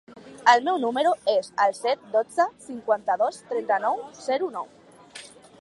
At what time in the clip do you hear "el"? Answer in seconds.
0.53-0.63, 1.67-1.75